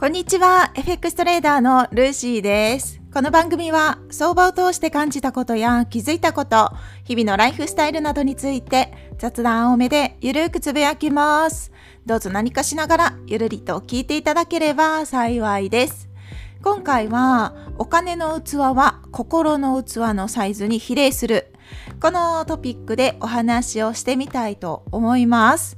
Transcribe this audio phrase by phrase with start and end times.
[0.00, 3.00] こんにちは、FX トレーダーのルーシーです。
[3.12, 6.70] この番組は相場を通して感じたことや気づいたこと、
[7.02, 11.72] 日々のライフスタイルなどについて雑談多めでゆるくつぶやきます。
[12.06, 16.08] どうぞ何かしながらゆるりと聞いていただければ幸いです。
[16.62, 21.52] 今回はお金の器は心の器のサイズに比例する。
[22.00, 25.76] このトピックでお話をしてみたいと思います。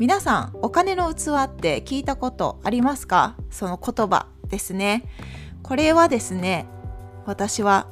[0.00, 3.36] 皆さんお金の器って聞いたことありますか？
[3.50, 5.04] その言葉ですね。
[5.62, 6.64] これはですね
[7.26, 7.86] 私は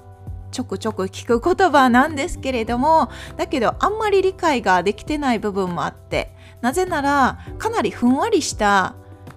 [0.50, 8.94] ちょくちょく聞く言葉なんですけれどもだけどあんまり理解ができてない部分もあってなぜならかなりふんわりした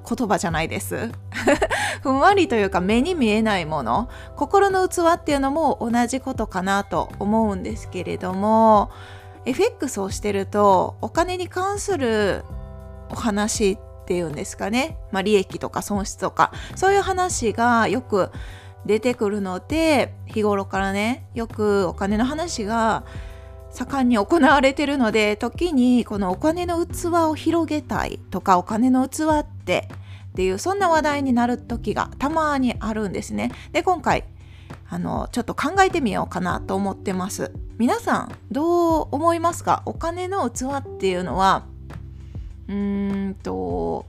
[0.07, 1.11] 言葉じゃないです。
[2.01, 4.07] ふんわりというか目に見えないもの
[4.37, 8.91] 心の器っていうのも同じことかなと思うんですけれども
[9.43, 12.45] FX をしてるとお金に関する
[13.11, 18.31] お話っていうんですかね、まあ、利益とか損失とかそういう話がよく
[18.85, 23.03] 出てくるので日頃からねよくお金の話が
[23.69, 29.87] 盛んに行われてるので時にこのお金の器を広げたいとかお金の器って
[30.31, 33.51] っていうそんな話題になる時がたまにあるんですね。
[33.71, 34.23] で今回
[34.89, 37.53] あのちょっと考えてみようかなと思ってます。
[37.77, 39.83] 皆さんどう思いますか？
[39.85, 41.65] お金の器っていうのは
[42.67, 44.05] うーんと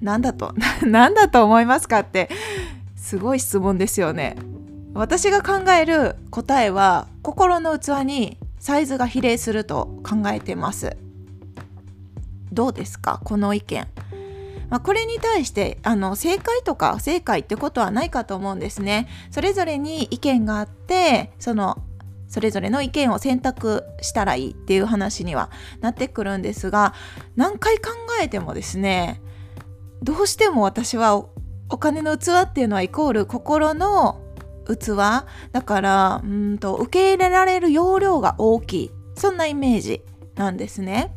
[0.00, 0.54] 何だと
[0.86, 2.30] 何だと思いますかって
[2.96, 4.36] すごい質問ですよね。
[4.94, 10.96] 私が考える答えは心の器にサイズが比例すると考えてます。
[12.52, 13.20] どうですか？
[13.24, 13.86] この意見。
[14.70, 19.08] まあ、これに対してあの正解とか不正解ってことはないかと思うんですね。
[19.30, 21.78] それぞれに意見があってその
[22.28, 26.94] それぞれの意見を選択したらいいっていう話にはなってくるんですが
[27.36, 27.90] 何回考
[28.22, 29.20] えてもですね
[30.02, 31.26] どうしても私は
[31.70, 34.20] お金の器っていうのはイコール心の
[34.68, 34.96] 器。
[35.52, 38.90] だからうんと受け入れられる容量が大きい。
[39.14, 40.02] そんなイメージ
[40.36, 41.12] なんですね。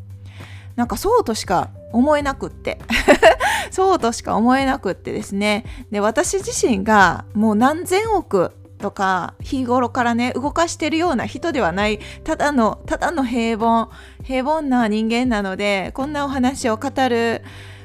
[0.75, 2.79] なんかそうとしか思えなくって。
[3.71, 5.65] そうとしか思えなくってですね。
[5.91, 13.89] で私自身がもう何千億とか日頃からね動かしてるような人ではないただのただの平凡
[14.23, 17.43] 平凡な人間なのでこんなお話を語る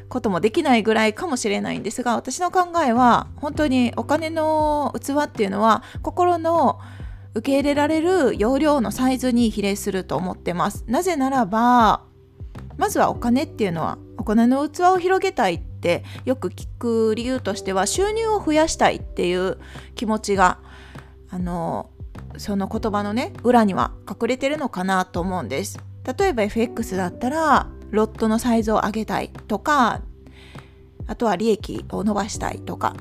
[0.09, 6.81] こともできないぐらいかもしれないんですが私の考えは本当にお金の器っていうのは心の
[7.34, 10.84] 受け入れられる容量のサイズに比例すると思ってます。
[10.87, 12.03] なぜならば
[12.78, 19.59] まずはお金っていうのはお金の器を広げたいってよく聞く理由としては収入を増やしたいっていう
[19.95, 20.59] 気持ちが
[21.36, 21.91] あの
[22.38, 25.78] その言葉のね裏には隠れてるのかなと思うんです。
[26.19, 30.00] 例えば FX だったらロットのサイズを上げたいとか
[31.06, 32.97] あとは利益を伸ばしたいとか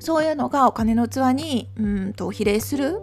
[0.00, 3.00] そういうのがお金の器にうんと比例する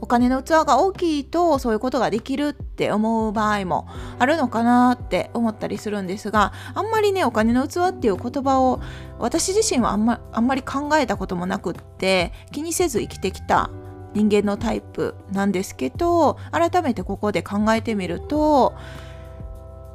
[0.00, 8.80] お金の器が大きいとそういうことができるって思う場合もあるのかなって思ったりするんですがあんまりねお金の器っていう言葉を
[9.18, 13.70] 私自身はあんまあんまり考えたこともなくって気にせず生きてきた
[14.14, 18.74] 人間のタイプなんですけど改めてここで考えてみると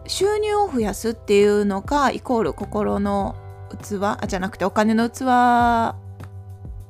[0.08, 3.36] 収入を増やすっていうのがイコール心の
[3.80, 5.22] 器じゃなくてお金の器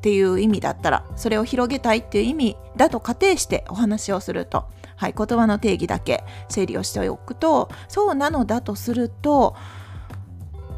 [0.01, 9.55] っていう意味だったらそれを広げたいっていう意味だと仮定してお話をすると、はい、言葉の定義だけ整理をしておくとそうなのだとすると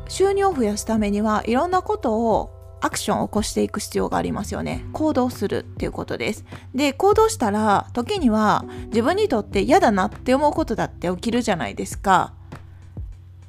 [0.10, 2.50] 収入を増やすためにはいろんなことを
[2.82, 4.84] アクションを起こしていく必要がありますよね。
[4.92, 6.44] 行動するっていうことです。
[6.76, 12.34] で行動したら時には自分にとって嫌だなって思うことだって起きるじゃないですか。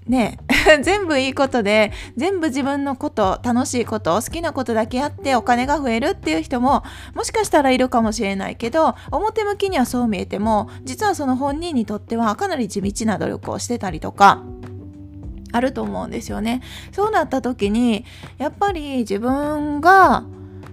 [0.06, 0.38] ね
[0.82, 6.82] 全部いいことで全部自分のこと楽しいこと好きなことだけやってお金が増えるっていう人も
[7.15, 14.42] もしかしたらいるかもしれないけど表向きにはそう見えても実はその本人にとってはかなり地道な努力をしてたりとか
[15.53, 16.62] あると思うんですよね。
[16.91, 18.04] そうなった時に
[18.39, 20.24] やっぱり自分が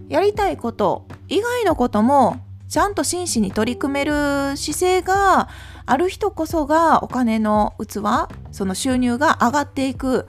[0.09, 2.37] やりたいこと以外のことも
[2.67, 5.49] ちゃんと真摯に取り組める姿勢が
[5.91, 10.25] ある人こそがお金の器その収入が上がっていく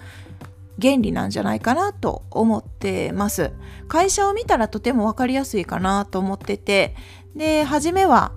[0.80, 3.52] 原理なんじゃないかなと思ってます。
[3.86, 6.96] 会社を見たらとても分かりやすいかなと思ってて
[7.36, 8.32] で初めは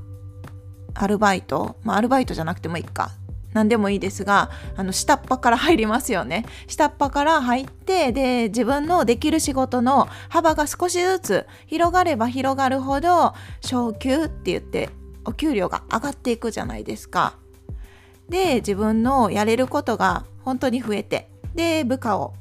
[0.94, 3.10] アルバイトまあアルバイトじゃなくてもいいか。
[3.54, 6.46] 何でもいいですがあの下っ端から入りますよね。
[6.68, 14.92] 下っ端から入ってで自分のできる仕事の幅が少しずつ広がれば広がるほど昇給って言って
[15.26, 17.36] お給料が上がっていくじゃないですか。
[18.30, 22.34] で自分のやれることが本当に増えてで部下を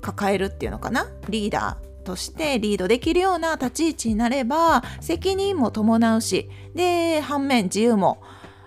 [0.00, 1.06] 抱えるっていうのかな？
[1.28, 8.22] リーダーとしてリードできるような立ち位置になれば責任も伴うしで反面自由も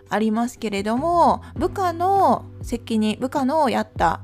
[0.09, 4.21] ありますけれども部下の責任部下のやった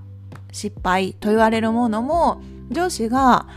[0.51, 3.47] 失敗と言われるものも上司が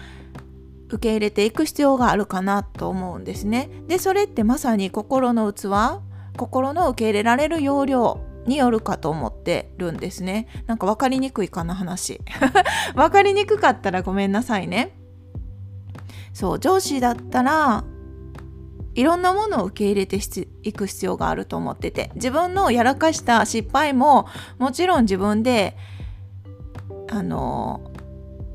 [0.88, 3.70] 受け入れていく必要があるかなと思うんですね。
[3.88, 5.66] でそれってまさに心の器
[6.36, 10.46] 心の受け入れられる要領によるかと思ってるんですね。
[10.66, 12.20] なんか分かりにくいかな話。
[12.94, 14.96] 分かりにくかったらごめんなさいね。
[16.32, 17.84] そう上司だったら
[18.94, 20.18] いろんなものを受け入れて
[20.62, 24.26] いく必要があると思ってて自分のやらかした失敗も
[24.58, 25.76] もちろん自分で
[27.10, 27.80] あの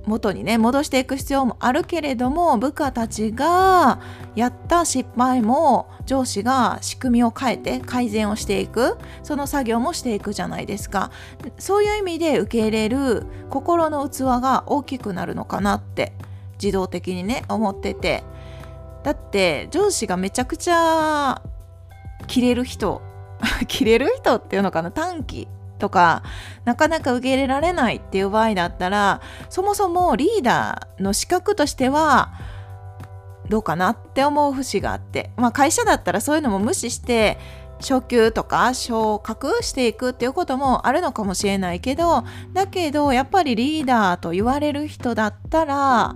[0.06, 4.00] 元にね戻していく必要もあるけれども部下たちが
[4.36, 11.12] やった失敗も上司が仕組みを変えて改善をしていくその作業もしていくじゃないですか。
[11.58, 16.14] そういう意味で受け入れる心の器が大きくなるのかなって
[16.62, 18.24] 自動的にね思ってて。
[19.04, 21.42] だって上司がめちゃくちゃ
[22.28, 23.02] 切れる人
[23.68, 25.48] 切れる人っていうのかな短期。
[25.82, 26.22] とか
[26.64, 29.20] なかなか受け入れられないっていう場合だったら
[29.50, 32.32] そもそもリーダーの資格としては
[33.50, 37.40] どうかなって思う節があって、まあ、会社だったらそういうのも無視して
[37.80, 42.24] 昇給とか昇格していくっていうこともあるのかもしれないけど
[42.54, 46.16] だけどやっぱりリーダーと言われる人だったら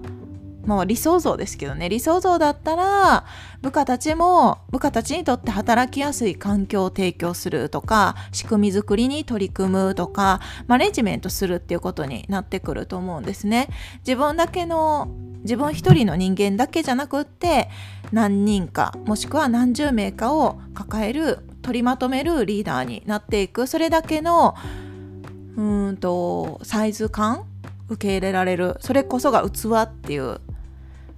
[0.65, 1.89] まあ理想像ですけどね。
[1.89, 3.25] 理想像だったら
[3.62, 13.69] 部下たちも部下たちにとって働きやすい環境を提供するとか仕組み作りに取り組むとかマネジメントするっていうことになってくると思うんですね。
[14.00, 15.07] 自分だけの
[15.41, 17.69] 自分一人の人間だけじゃなくって
[18.12, 23.67] 何人かもしくは何十名かを抱える取りまとめるリーダーになっていく。
[23.67, 24.56] それだけの
[25.56, 27.45] うんとサイズ感
[27.88, 28.77] 受け入れられる。
[28.79, 30.39] それこそが器っていう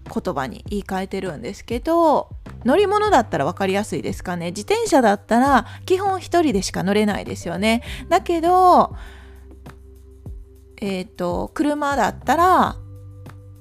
[0.08, 2.30] 言葉に言い換えてるんですけど
[2.66, 4.48] 乗り物だったら分かりやすいですかね。
[4.48, 7.84] 自転車だったら基本1人でしか乗れないですよね。
[8.10, 8.96] だけど
[10.82, 12.78] えっ、ー、と車だったら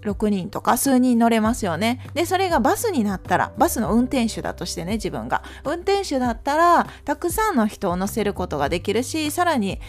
[0.02, 2.08] 6人とか数人乗れますよね。
[2.14, 5.42] でそれがバスになったらバスの運転手だとしてね自分が。
[5.64, 9.80] 運転手だったらたくさんの人を乗せることができるしさらに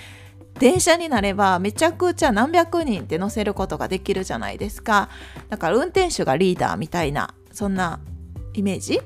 [0.60, 5.10] 電車になればめちゃくちゃ何百人って乗せることができるじゃないですか
[5.50, 8.00] だから運転手がリーダーみたいなそんな
[8.54, 9.00] イメージ？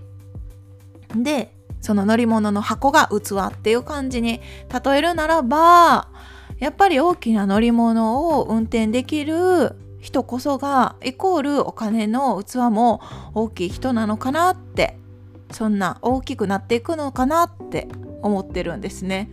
[1.15, 4.39] でその乗り物の箱が器っていう感じに
[4.85, 6.09] 例えるならば
[6.59, 13.01] やっぱり大きな乗り物を運転できる人こそがイコールお金の器も
[13.33, 14.97] 大きい人なのかなって
[15.51, 17.87] そんな大きくなっていくのかなって
[18.21, 19.29] 思ってるんですね。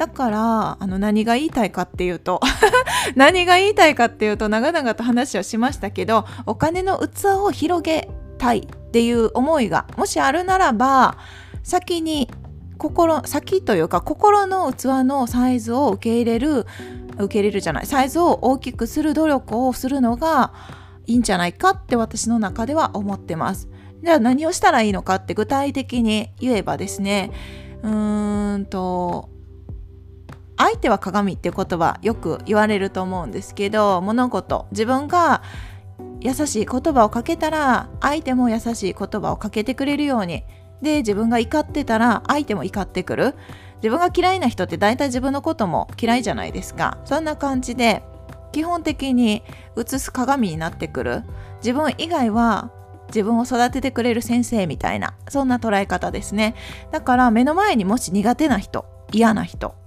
[0.00, 2.40] だからあの何が言いたいかっていうと
[3.16, 8.08] 何が言いたいかっていうと長々と話をしましたけどお金の器を広げ
[8.38, 11.18] たいっていう思いがもしあるならば
[11.62, 12.30] 先に
[12.78, 16.66] 心先というか心の器のサイズを受け入れる
[17.18, 20.54] 受け入れるじゃないサイズを大きくする努力をするのが
[21.06, 23.68] いいんじゃないかって私の中では思ってます。
[24.02, 27.32] じゃあ何をしたらいいのかって具体的に言えばですね
[27.82, 29.28] うーんと
[30.60, 35.42] 相手は鏡っていう言葉よく言われると思うんですけど物事自分が
[36.20, 40.44] 優しい言葉をかけたら相手も優しい言葉をかけてくれるように。
[40.82, 43.34] で自分が怒ってたら相手も怒ってくる。
[43.76, 46.98] 自分が嫌いな人って大体自分のことも嫌いじゃないですか。
[47.06, 48.02] そんな感じで
[48.52, 49.42] 基本的に
[49.78, 51.22] 映す鏡になってくる。
[51.62, 52.70] 自分以外は
[53.08, 56.54] 自分を育ててくれる先生みたいなそんな捉え方ですね。
[56.90, 59.79] だから目の前にもし苦手な人嫌な人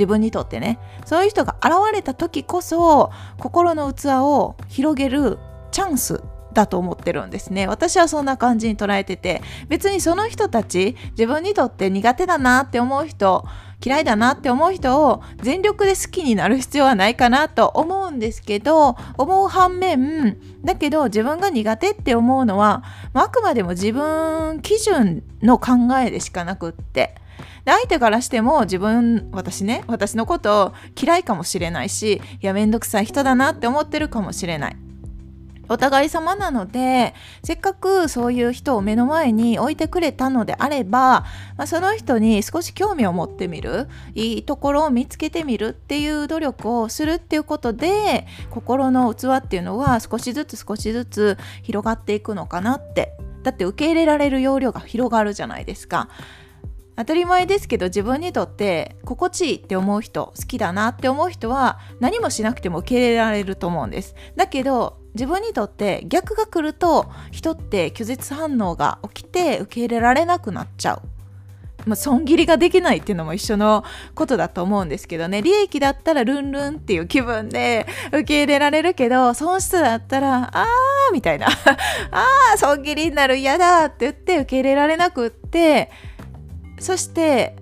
[0.00, 0.78] 自分にとってね。
[1.04, 5.38] そういう人が現れた時こそ心の器を広げる
[5.72, 6.22] チャンス
[6.54, 7.66] だと思ってるんですね。
[7.66, 9.42] 私はそんな感じに捉えてて。
[9.68, 13.44] 別にその人たち自分にとって苦手だなって思う人
[13.84, 22.82] 嫌いだなって思う人を全力で好きになる必要はないかなと思うんですけど思う反面だけど自分が苦手って思うのは
[23.14, 27.19] あくまでも自分基準の考えでしかなくって。
[27.64, 34.76] で相手からしても自分私ね私のこと嫌いかもしれないしいやめんどくさい人だなって思ってるかもしれない。
[35.70, 41.24] お互い様なのでせっかくそういう人を目の前に置いてくれたのであれば、
[41.56, 53.12] まあ、その人に少し興味を持ってみるいいところを見つけてみるっていう努力をするっていうことで心の器っていうのは少しずつ少しずつ広がっていくのかなって。
[53.42, 56.10] だって受け入れられる容量が広がるじゃないですか。
[56.96, 64.14] 当たり前ですけど自分にとって心地いいって思う人好きだなって思う人は何もしなくても受け入れられると思うんです。
[64.36, 71.02] だけど自分にとって逆が来ると人って拒絶反応が起きて受け入れられなくなっちゃう。
[71.86, 75.42] まあ、損切りができないっていうのも一緒のことだと思うんですけどね。
[75.42, 81.46] 利益だったらルンルンっていう気分で受け入れられるけど損失だったらあーみたいな。
[82.10, 85.90] あー損切りになる嫌だって言って受け入れられなくって
[86.80, 87.54] そして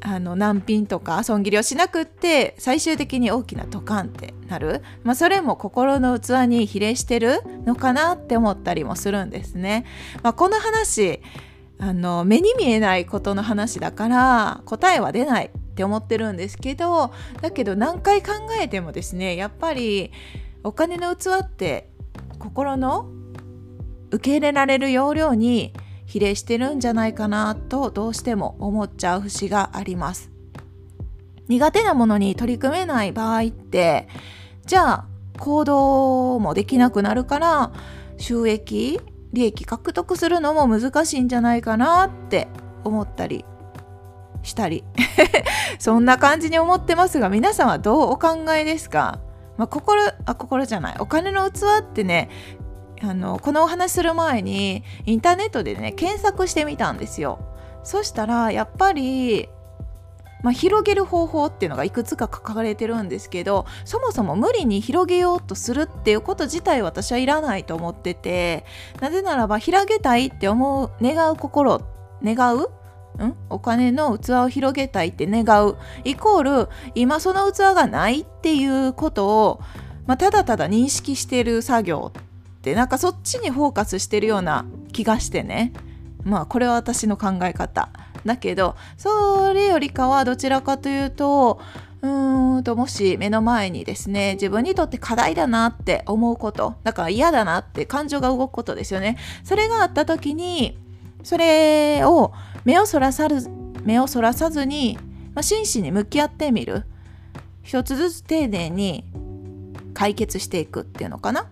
[0.00, 9.84] あの難品とか損切りをしなくって最終的に大きなドカンってなる、まあ、それも心の器に比例してるのかなって思ったりもするんですね。
[10.22, 11.20] まあ、この話
[11.78, 20.10] あの目に見えないことの話だから答えは出ないって思ってるんですけどだけど何回考えてもですねやっぱり
[20.62, 21.90] お金の器って
[22.38, 23.10] 心の
[24.10, 25.72] 受け入れられる要領に
[26.06, 30.30] 比例してるんじゃないかなとどうしても思っちゃう節があります。
[31.48, 34.08] 苦手なものに取り組めない場合って
[34.66, 35.06] じゃあ
[35.38, 37.72] 行動もできなくなるから
[38.16, 39.00] 収益
[39.32, 42.48] 利益獲得するのも難しいんじゃないかなって
[42.84, 43.44] 思ったり
[44.42, 44.84] したり。
[45.78, 49.18] そんな感じに思ってますが皆さんはどうお考えですか、
[49.58, 50.96] まあ、心あ心じゃない。
[51.00, 52.30] お金の器ってね
[53.02, 57.38] あのこのお話する前にインターネットでね検索してみたんですよ。
[57.82, 59.48] そしたらやっぱり、
[60.42, 68.64] まあ、広げる方法っていうのがいくつか書かれてるんですけどそもそも無理に広げようとするっていうこと自体私はいらないと思ってて
[69.00, 71.80] なぜならば広げたいって思う願う心
[72.24, 72.70] 願う
[73.24, 79.60] んお金の器を広げたいって願うイコール今その器がないっていうことを、
[80.06, 82.22] まあ、ただただ認識してる作業っ
[82.66, 85.72] てなんかそっちにフォーカスしてるような気がしてね。
[86.24, 87.90] まあこれは私の考え方。
[88.24, 91.60] だけどそれよりかはどちらかというと
[92.02, 96.74] うーんともし目の前にですね自分にとって課題だなって思うこと。
[96.82, 99.16] だから嫌だなって感情が動くことですよね。
[99.44, 100.76] それがあった時に
[101.22, 102.32] それを
[102.64, 103.48] 目をそらさず
[103.84, 104.98] 目をそらさずに、
[105.34, 106.84] まあ、真摯に向き合ってみる。
[107.62, 109.04] 一つずつ丁寧に
[109.94, 111.46] 解決していくっていうのかな。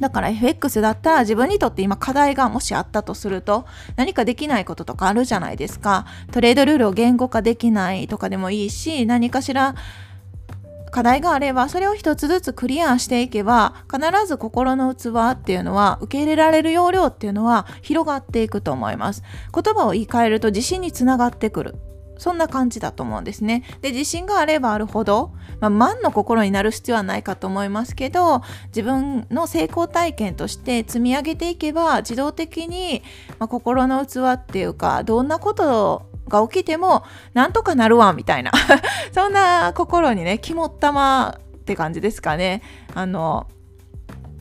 [0.00, 3.66] だから FX だったら自分にとって今課題がもしあったとすると
[3.96, 6.06] 何かできないこととかあるじゃないですか。
[6.32, 9.74] トレードルールを言語化できないとかでもいいし何かしら
[10.90, 19.22] 課題があればそれを一つずつクリアしていけば必ず心の器っていうのは受け入れられる要領っていうのは広がっていくと思います
[19.54, 21.76] 言葉を言い換えると自信につながってくる
[22.20, 23.64] そんな感じだと思うんですね。
[23.80, 33.02] で、自信があればあるほど、まあ、万の心になる必要はないかと思いますけど、自分の成功体験として積み上げていけば、自動的に、
[33.38, 38.52] まあ、心の器っていうか、どんなことが起きても、なんとかなるわ、みたいな。
[39.12, 42.62] そんな心にね、肝っ玉って感じですかね。
[42.94, 43.46] あの、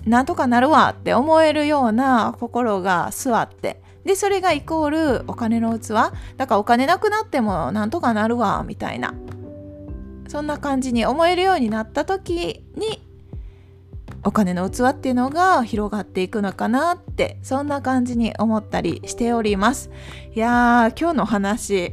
[0.06, 4.90] なんとかなるわって思えるような心が座って、でそれがイコー
[5.20, 5.90] ルお金の器。
[6.38, 9.14] だからお金なくなってもなんとかなるわみたいな。
[10.28, 13.02] そんな感じに思えるようになった時に
[14.24, 19.90] お金の器っていうのが広がっていくのかなってそんな感じに思ったりしております。
[20.36, 21.92] いやー今日の話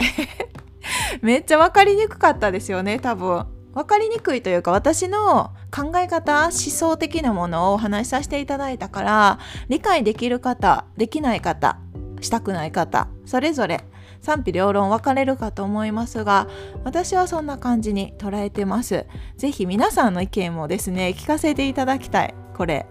[1.23, 3.47] めっちゃ分かりにくかったですよね多分。
[3.75, 11.79] 分かりにくいというか私の考え方思想的なものをお話しさせていただいたから理解できる方できない方
[12.21, 13.85] したくない方それぞれ
[14.21, 16.49] 賛否両論分かれるかと思いますが
[16.85, 19.07] 私はそんな感じに捉えてます。
[19.37, 22.35] 是非皆さんの意見もですね聞かせていただきたい。
[22.55, 22.87] これ。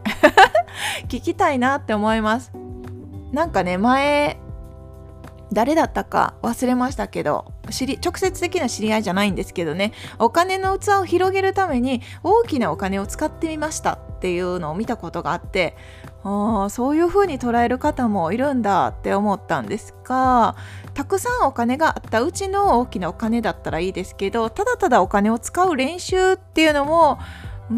[1.10, 2.52] 聞きたいなって思います。
[3.32, 4.40] なんかね前
[5.52, 9.94] 誰だったか忘れましたけど知り直接的な知り合いじゃないんですけどね。
[10.20, 15.76] お金の器を広げるために大きなお金を使ってみましたっていうのを見たことがあって
[16.24, 20.56] あそういう風に捉える方もいるんだって思ったんですが
[20.96, 27.20] たくさんお金があったうちの大きなお金だったらいいですけどただただお金を使う練習っていうのも
[27.70, 27.76] うー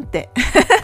[0.00, 0.30] んって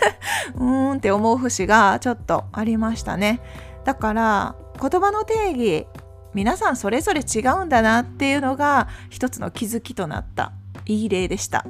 [0.57, 3.41] うーんって思う節がちょっとありましたね。
[3.85, 5.87] だから言葉の定義
[6.37, 10.53] 皆さんそれぞれ違うんだなっていうのが一つの気づきとなった
[10.85, 11.65] いい例でした。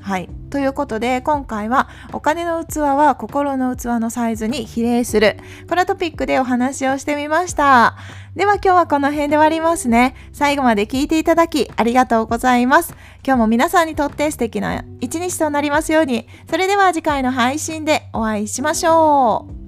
[0.00, 0.28] はい。
[0.50, 5.36] ということで、今回はお金の器は心の器のサイズに比例する。
[5.68, 7.96] このトピックでお話をしてみました。
[8.34, 10.16] では今日はこの辺で終わりますね。
[10.32, 12.96] 最後まで聞いていただきありがとうございます。
[13.24, 16.26] 今日も皆さんにとって素敵な一日となりますように。
[16.50, 19.59] それでは次回の配信でお会いしましょう。